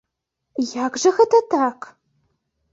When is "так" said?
1.55-1.77